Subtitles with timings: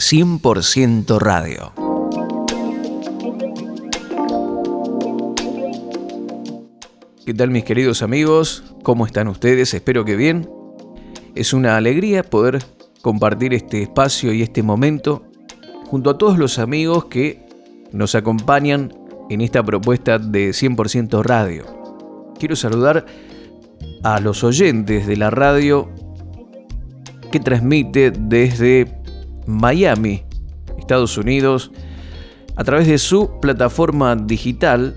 [0.00, 1.72] 100% radio.
[7.24, 8.64] ¿Qué tal mis queridos amigos?
[8.82, 9.72] ¿Cómo están ustedes?
[9.72, 10.50] Espero que bien.
[11.36, 12.58] Es una alegría poder
[13.02, 15.22] compartir este espacio y este momento
[15.86, 17.46] junto a todos los amigos que
[17.92, 18.92] nos acompañan
[19.30, 22.34] en esta propuesta de 100% radio.
[22.38, 23.06] Quiero saludar
[24.02, 25.88] a los oyentes de la radio
[27.30, 29.03] que transmite desde
[29.46, 30.22] Miami,
[30.78, 31.72] Estados Unidos,
[32.56, 34.96] a través de su plataforma digital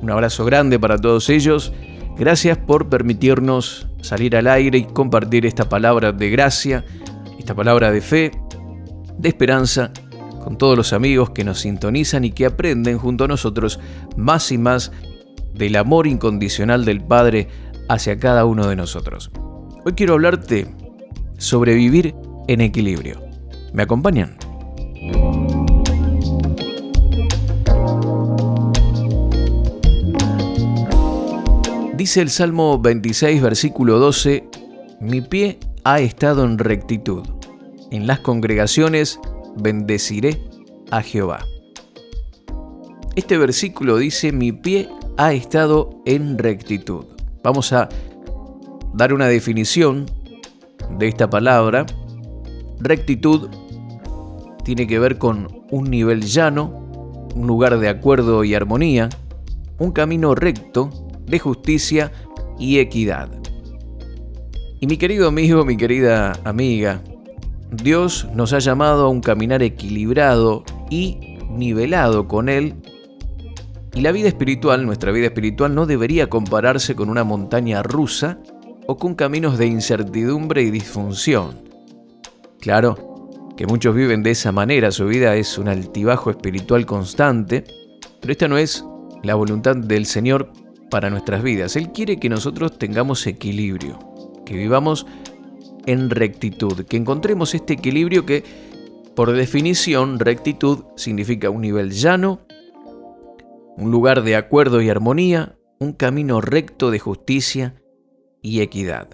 [0.00, 1.72] Un abrazo grande para todos ellos.
[2.16, 6.84] Gracias por permitirnos salir al aire y compartir esta palabra de gracia,
[7.38, 8.30] esta palabra de fe,
[9.18, 9.92] de esperanza,
[10.42, 13.78] con todos los amigos que nos sintonizan y que aprenden junto a nosotros
[14.16, 14.92] más y más
[15.54, 17.48] del amor incondicional del Padre
[17.90, 19.32] hacia cada uno de nosotros.
[19.84, 20.72] Hoy quiero hablarte
[21.38, 22.14] sobre vivir
[22.46, 23.20] en equilibrio.
[23.72, 24.36] ¿Me acompañan?
[31.96, 34.48] Dice el Salmo 26, versículo 12,
[35.00, 37.24] Mi pie ha estado en rectitud.
[37.90, 39.18] En las congregaciones
[39.56, 40.40] bendeciré
[40.92, 41.44] a Jehová.
[43.16, 47.19] Este versículo dice, mi pie ha estado en rectitud.
[47.42, 47.88] Vamos a
[48.92, 50.06] dar una definición
[50.98, 51.86] de esta palabra.
[52.80, 53.48] Rectitud
[54.64, 59.08] tiene que ver con un nivel llano, un lugar de acuerdo y armonía,
[59.78, 60.90] un camino recto
[61.26, 62.12] de justicia
[62.58, 63.30] y equidad.
[64.80, 67.02] Y mi querido amigo, mi querida amiga,
[67.70, 72.74] Dios nos ha llamado a un caminar equilibrado y nivelado con Él
[73.94, 78.38] y la vida espiritual, nuestra vida espiritual, no debería compararse con una montaña rusa
[78.86, 81.62] o con caminos de incertidumbre y disfunción.
[82.60, 87.64] Claro que muchos viven de esa manera, su vida es un altibajo espiritual constante,
[88.20, 88.84] pero esta no es
[89.22, 90.52] la voluntad del Señor
[90.90, 91.76] para nuestras vidas.
[91.76, 93.98] Él quiere que nosotros tengamos equilibrio,
[94.46, 95.06] que vivamos
[95.86, 98.44] en rectitud, que encontremos este equilibrio que,
[99.14, 102.40] por definición, rectitud significa un nivel llano,
[103.80, 107.82] un lugar de acuerdo y armonía, un camino recto de justicia
[108.42, 109.08] y equidad.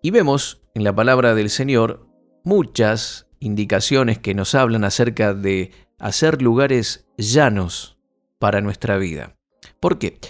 [0.00, 2.06] Y vemos en la palabra del Señor
[2.44, 7.98] muchas indicaciones que nos hablan acerca de hacer lugares llanos
[8.38, 9.36] para nuestra vida.
[9.80, 10.20] ¿Por qué?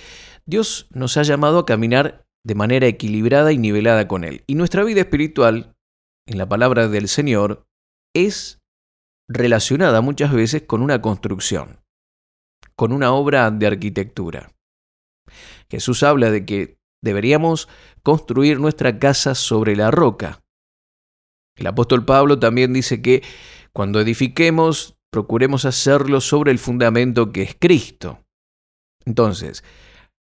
[0.46, 4.42] Dios nos ha llamado a caminar de manera equilibrada y nivelada con Él.
[4.46, 5.76] Y nuestra vida espiritual,
[6.26, 7.66] en la palabra del Señor,
[8.14, 8.58] es
[9.28, 11.80] relacionada muchas veces con una construcción
[12.80, 14.54] con una obra de arquitectura.
[15.70, 17.68] Jesús habla de que deberíamos
[18.02, 20.40] construir nuestra casa sobre la roca.
[21.58, 23.22] El apóstol Pablo también dice que
[23.74, 28.24] cuando edifiquemos, procuremos hacerlo sobre el fundamento que es Cristo.
[29.04, 29.62] Entonces,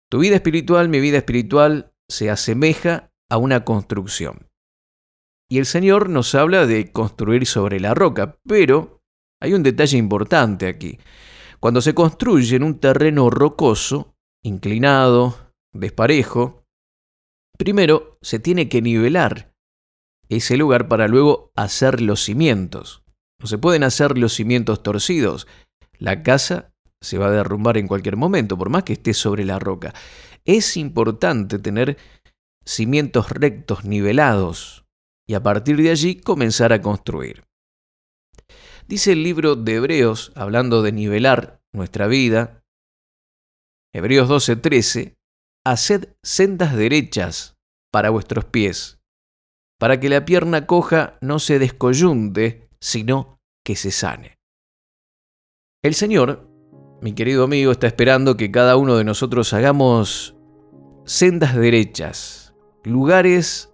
[0.09, 4.47] tu vida espiritual, mi vida espiritual, se asemeja a una construcción.
[5.50, 9.02] Y el Señor nos habla de construir sobre la roca, pero
[9.41, 10.97] hay un detalle importante aquí.
[11.59, 16.63] Cuando se construye en un terreno rocoso, inclinado, desparejo,
[17.57, 19.53] primero se tiene que nivelar
[20.29, 23.03] ese lugar para luego hacer los cimientos.
[23.40, 25.47] No se pueden hacer los cimientos torcidos.
[25.97, 29.59] La casa se va a derrumbar en cualquier momento, por más que esté sobre la
[29.59, 29.94] roca.
[30.45, 31.97] Es importante tener
[32.66, 34.85] cimientos rectos, nivelados,
[35.28, 37.47] y a partir de allí comenzar a construir.
[38.88, 42.64] Dice el libro de Hebreos, hablando de nivelar nuestra vida,
[43.94, 45.18] Hebreos 12:13,
[45.66, 47.58] haced sendas derechas
[47.92, 49.02] para vuestros pies,
[49.78, 54.38] para que la pierna coja no se descoyunte, sino que se sane.
[55.84, 56.50] El Señor,
[57.02, 60.38] mi querido amigo, está esperando que cada uno de nosotros hagamos
[61.06, 62.56] sendas derechas,
[62.86, 63.74] lugares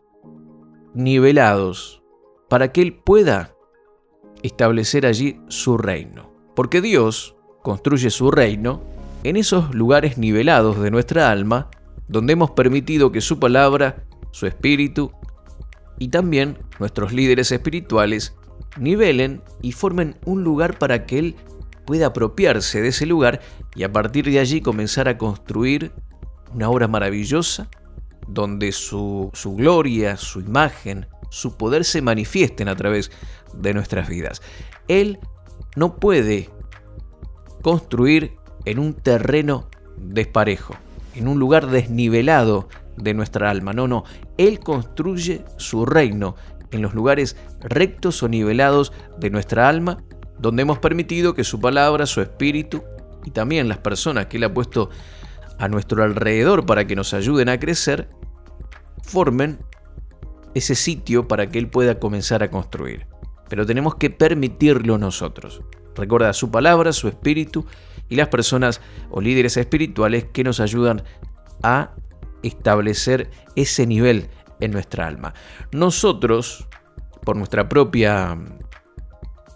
[0.96, 2.02] nivelados,
[2.50, 3.53] para que Él pueda
[4.44, 6.32] establecer allí su reino.
[6.56, 8.82] Porque Dios construye su reino
[9.24, 11.70] en esos lugares nivelados de nuestra alma,
[12.08, 15.12] donde hemos permitido que su palabra, su espíritu
[15.98, 18.36] y también nuestros líderes espirituales
[18.78, 21.36] nivelen y formen un lugar para que Él
[21.86, 23.42] pueda apropiarse de ese lugar
[23.76, 25.92] y a partir de allí comenzar a construir
[26.54, 27.70] una obra maravillosa
[28.28, 33.12] donde su, su gloria, su imagen, su poder se manifiesten a través
[33.56, 34.44] de nuestras vidas.
[34.88, 35.18] Él
[35.76, 36.52] no puede
[37.64, 38.36] construir
[38.66, 40.76] en un terreno desparejo,
[41.16, 43.74] en un lugar desnivelado de nuestra alma.
[43.74, 44.04] No, no.
[44.38, 46.36] Él construye su reino
[46.70, 50.04] en los lugares rectos o nivelados de nuestra alma,
[50.38, 52.84] donde hemos permitido que su palabra, su espíritu
[53.26, 54.92] y también las personas que Él ha puesto
[55.58, 58.08] a nuestro alrededor para que nos ayuden a crecer,
[59.02, 59.58] formen
[60.54, 63.08] ese sitio para que Él pueda comenzar a construir.
[63.50, 65.62] Pero tenemos que permitirlo nosotros.
[65.96, 67.66] Recuerda su palabra, su espíritu
[68.10, 71.04] y las personas o líderes espirituales que nos ayudan
[71.62, 71.92] a
[72.42, 74.30] establecer ese nivel
[74.60, 75.34] en nuestra alma.
[75.72, 76.68] Nosotros,
[77.24, 78.38] por nuestra propia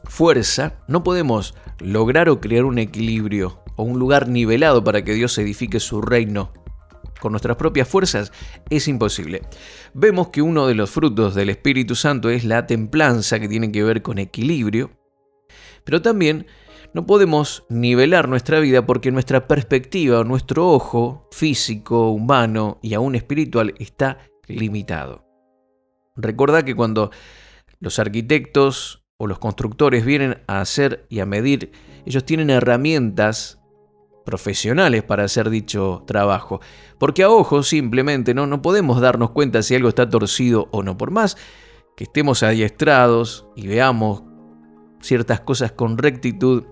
[0.05, 5.37] fuerza, no podemos lograr o crear un equilibrio o un lugar nivelado para que Dios
[5.37, 6.51] edifique su reino
[7.19, 8.31] con nuestras propias fuerzas
[8.69, 9.41] es imposible.
[9.93, 13.83] Vemos que uno de los frutos del Espíritu Santo es la templanza que tiene que
[13.83, 14.91] ver con equilibrio,
[15.83, 16.47] pero también
[16.93, 23.75] no podemos nivelar nuestra vida porque nuestra perspectiva, nuestro ojo físico, humano y aún espiritual
[23.77, 24.17] está
[24.47, 25.25] limitado.
[26.15, 27.11] Recuerda que cuando
[27.79, 31.71] los arquitectos o los constructores vienen a hacer y a medir,
[32.05, 33.56] ellos tienen herramientas
[34.27, 36.59] profesionales para hacer dicho trabajo.
[36.99, 38.45] Porque a ojo simplemente ¿no?
[38.45, 40.97] no podemos darnos cuenta si algo está torcido o no.
[40.97, 41.37] Por más
[41.95, 44.23] que estemos adiestrados y veamos
[44.99, 46.65] ciertas cosas con rectitud,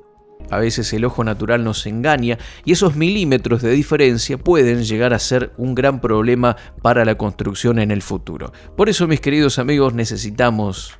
[0.49, 5.19] a veces el ojo natural nos engaña y esos milímetros de diferencia pueden llegar a
[5.19, 8.51] ser un gran problema para la construcción en el futuro.
[8.75, 10.99] Por eso, mis queridos amigos, necesitamos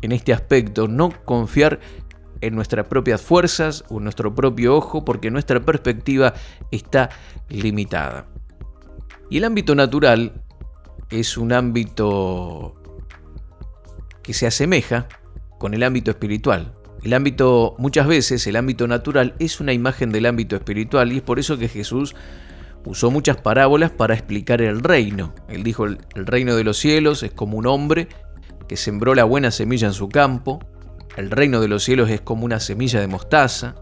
[0.00, 1.80] en este aspecto no confiar
[2.40, 6.34] en nuestras propias fuerzas o en nuestro propio ojo porque nuestra perspectiva
[6.70, 7.10] está
[7.48, 8.26] limitada.
[9.30, 10.42] Y el ámbito natural
[11.10, 12.74] es un ámbito
[14.22, 15.08] que se asemeja
[15.58, 16.74] con el ámbito espiritual.
[17.02, 21.22] El ámbito, muchas veces, el ámbito natural es una imagen del ámbito espiritual y es
[21.22, 22.14] por eso que Jesús
[22.84, 25.34] usó muchas parábolas para explicar el reino.
[25.48, 28.08] Él dijo, el reino de los cielos es como un hombre
[28.68, 30.60] que sembró la buena semilla en su campo,
[31.16, 33.74] el reino de los cielos es como una semilla de mostaza.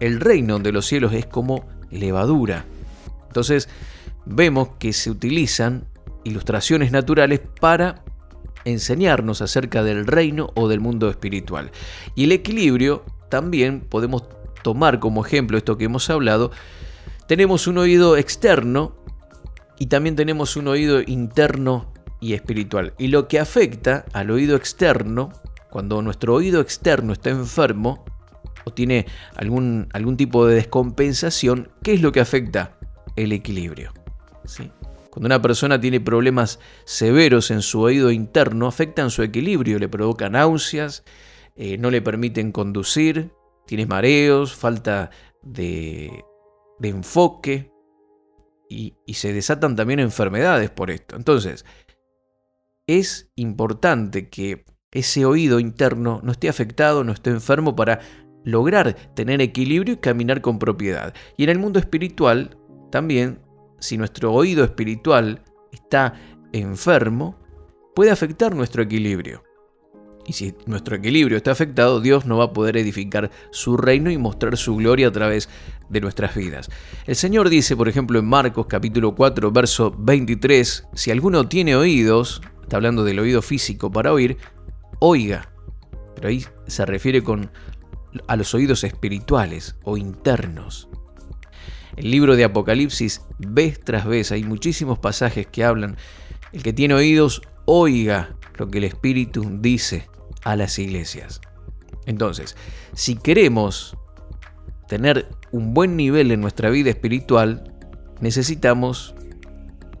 [0.00, 2.64] El reino de los cielos es como levadura.
[3.26, 3.68] Entonces
[4.24, 5.86] vemos que se utilizan
[6.24, 8.04] ilustraciones naturales para
[8.64, 11.72] enseñarnos acerca del reino o del mundo espiritual.
[12.14, 14.24] Y el equilibrio también podemos
[14.62, 16.52] tomar como ejemplo esto que hemos hablado.
[17.26, 18.94] Tenemos un oído externo
[19.78, 22.94] y también tenemos un oído interno y espiritual.
[22.98, 25.32] Y lo que afecta al oído externo
[25.72, 28.04] cuando nuestro oído externo está enfermo
[28.64, 32.78] o tiene algún, algún tipo de descompensación, ¿qué es lo que afecta?
[33.16, 33.94] El equilibrio.
[35.10, 40.28] Cuando una persona tiene problemas severos en su oído interno, afectan su equilibrio, le provoca
[40.28, 41.04] náuseas,
[41.56, 43.32] eh, no le permiten conducir,
[43.66, 45.08] tiene mareos, falta
[45.40, 46.22] de,
[46.82, 47.72] enfoque
[48.68, 51.16] y se desatan también enfermedades por esto.
[51.16, 51.64] Entonces,
[52.86, 58.00] es importante que ese oído interno no esté afectado, no esté enfermo para
[58.44, 61.14] lograr tener equilibrio y caminar con propiedad.
[61.36, 62.58] Y en el mundo espiritual,
[62.90, 63.40] también,
[63.80, 65.42] si nuestro oído espiritual
[65.72, 66.14] está
[66.52, 67.38] enfermo,
[67.94, 69.42] puede afectar nuestro equilibrio.
[70.26, 74.18] Y si nuestro equilibrio está afectado, Dios no va a poder edificar su reino y
[74.18, 75.48] mostrar su gloria a través
[75.88, 76.70] de nuestras vidas.
[77.06, 82.40] El Señor dice, por ejemplo, en Marcos capítulo 4, verso 23, si alguno tiene oídos,
[82.62, 84.36] está hablando del oído físico para oír,
[85.02, 85.48] oiga.
[86.14, 87.50] Pero ahí se refiere con,
[88.28, 90.88] a los oídos espirituales o internos.
[91.96, 95.96] El libro de Apocalipsis, vez tras vez, hay muchísimos pasajes que hablan,
[96.52, 100.08] el que tiene oídos, oiga lo que el Espíritu dice
[100.44, 101.40] a las iglesias.
[102.06, 102.56] Entonces,
[102.94, 103.96] si queremos
[104.86, 107.74] tener un buen nivel en nuestra vida espiritual,
[108.20, 109.14] necesitamos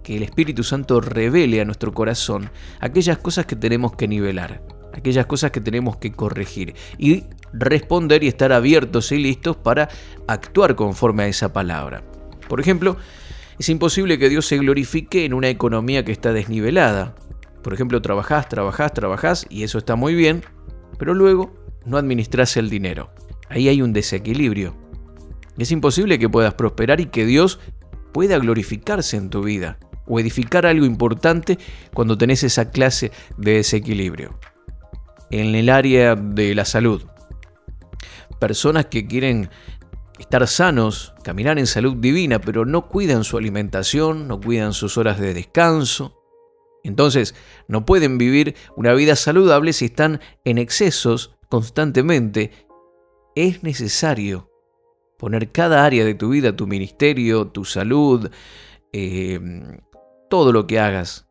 [0.04, 5.26] que el Espíritu Santo revele a nuestro corazón aquellas cosas que tenemos que nivelar aquellas
[5.26, 9.88] cosas que tenemos que corregir y responder y estar abiertos y listos para
[10.26, 12.02] actuar conforme a esa palabra.
[12.48, 12.96] Por ejemplo,
[13.58, 17.14] es imposible que Dios se glorifique en una economía que está desnivelada.
[17.62, 20.42] Por ejemplo, trabajás, trabajás, trabajás y eso está muy bien,
[20.98, 21.54] pero luego
[21.86, 23.10] no administras el dinero.
[23.48, 24.74] Ahí hay un desequilibrio.
[25.58, 27.60] Es imposible que puedas prosperar y que Dios
[28.12, 31.58] pueda glorificarse en tu vida o edificar algo importante
[31.94, 34.38] cuando tenés esa clase de desequilibrio
[35.32, 37.02] en el área de la salud.
[38.38, 39.48] Personas que quieren
[40.18, 45.18] estar sanos, caminar en salud divina, pero no cuidan su alimentación, no cuidan sus horas
[45.18, 46.22] de descanso.
[46.84, 47.34] Entonces,
[47.66, 52.50] no pueden vivir una vida saludable si están en excesos constantemente.
[53.34, 54.50] Es necesario
[55.18, 58.30] poner cada área de tu vida, tu ministerio, tu salud,
[58.92, 59.40] eh,
[60.28, 61.26] todo lo que hagas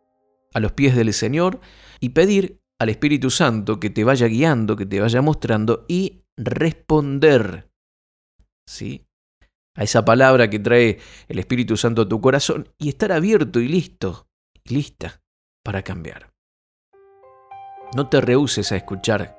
[0.53, 1.59] a los pies del Señor
[1.99, 7.69] y pedir al Espíritu Santo que te vaya guiando, que te vaya mostrando y responder.
[8.65, 9.05] ¿Sí?
[9.75, 10.97] A esa palabra que trae
[11.27, 14.27] el Espíritu Santo a tu corazón y estar abierto y listo,
[14.63, 15.21] y lista
[15.63, 16.33] para cambiar.
[17.95, 19.37] No te rehuses a escuchar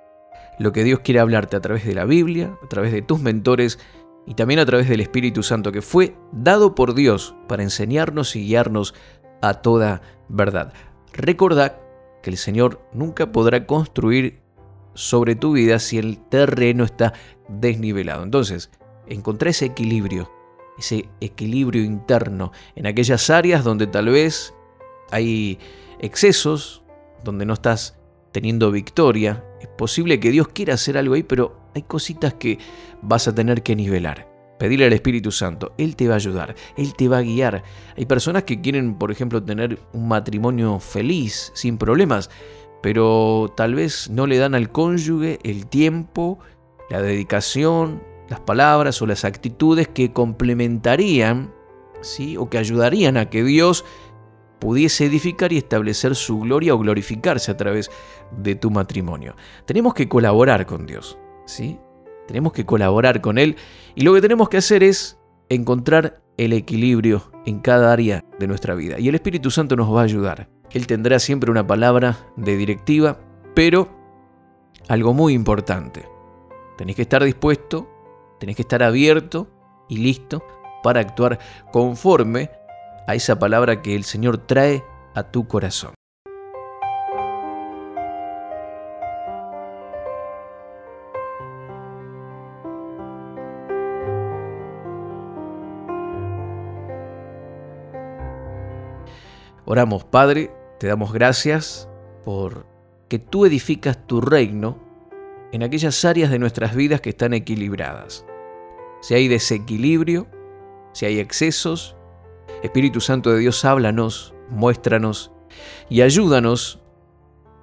[0.61, 3.81] lo que Dios quiere hablarte a través de la Biblia, a través de tus mentores
[4.25, 8.47] y también a través del Espíritu Santo que fue dado por Dios para enseñarnos y
[8.47, 8.95] guiarnos
[9.41, 10.73] a toda verdad.
[11.13, 11.83] Recordad
[12.23, 14.41] que el Señor nunca podrá construir
[14.95, 17.13] sobre tu vida si el terreno está
[17.49, 18.23] desnivelado.
[18.23, 18.71] Entonces,
[19.07, 20.31] encontrá ese equilibrio,
[20.79, 24.55] ese equilibrio interno en aquellas áreas donde tal vez
[25.11, 25.59] hay
[26.01, 26.83] excesos,
[27.25, 27.99] donde no estás
[28.33, 29.45] teniendo victoria.
[29.61, 32.59] Es posible que Dios quiera hacer algo ahí, pero hay cositas que
[33.03, 34.32] vas a tener que nivelar.
[34.59, 37.65] Pedirle al Espíritu Santo, Él te va a ayudar, Él te va a guiar.
[37.97, 42.31] Hay personas que quieren, por ejemplo, tener un matrimonio feliz, sin problemas,
[42.83, 46.39] pero tal vez no le dan al cónyuge el tiempo,
[46.91, 51.53] la dedicación, las palabras o las actitudes que complementarían,
[52.01, 52.37] ¿sí?
[52.37, 53.85] o que ayudarían a que Dios
[54.59, 57.91] pudiese edificar y establecer su gloria o glorificarse a través
[58.31, 59.35] de tu matrimonio.
[59.65, 61.79] Tenemos que colaborar con Dios, ¿sí?
[62.27, 63.57] Tenemos que colaborar con Él
[63.95, 68.75] y lo que tenemos que hacer es encontrar el equilibrio en cada área de nuestra
[68.75, 68.99] vida.
[68.99, 70.49] Y el Espíritu Santo nos va a ayudar.
[70.71, 73.19] Él tendrá siempre una palabra de directiva,
[73.55, 73.89] pero
[74.89, 76.09] algo muy importante.
[76.79, 77.89] Tenés que estar dispuesto,
[78.41, 79.49] tenés que estar abierto
[79.89, 80.43] y listo
[80.83, 81.39] para actuar
[81.71, 82.51] conforme
[83.07, 84.83] a esa palabra que el Señor trae
[85.15, 85.95] a tu corazón.
[99.73, 101.89] Oramos, Padre, te damos gracias
[102.27, 102.67] por
[103.09, 104.79] que tú edificas tu reino
[105.51, 108.27] en aquellas áreas de nuestras vidas que están equilibradas.
[109.01, 110.27] Si hay desequilibrio,
[110.93, 111.97] si hay excesos,
[112.63, 115.33] Espíritu Santo de Dios, háblanos, muéstranos
[115.89, 116.83] y ayúdanos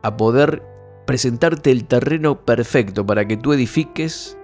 [0.01, 0.63] a poder
[1.05, 4.35] presentarte el terreno perfecto para que tú edifiques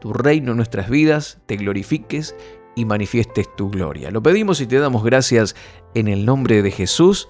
[0.00, 2.34] tu reino en nuestras vidas, te glorifiques
[2.74, 4.10] y manifiestes tu gloria.
[4.10, 5.54] Lo pedimos y te damos gracias
[5.94, 7.28] en el nombre de Jesús.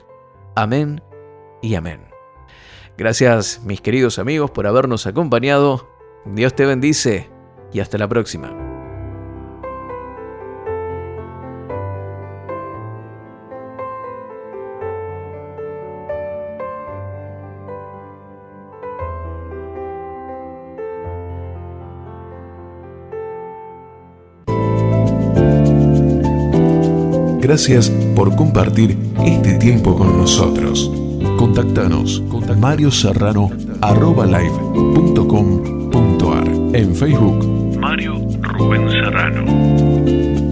[0.55, 1.03] Amén
[1.63, 2.01] y amén.
[2.97, 5.89] Gracias mis queridos amigos por habernos acompañado.
[6.25, 7.29] Dios te bendice
[7.73, 8.64] y hasta la próxima.
[27.45, 30.91] Gracias por compartir este tiempo con nosotros.
[31.37, 33.51] Contactanos con Mario Serrano
[36.73, 40.44] En Facebook, Mario Rubén Serrano.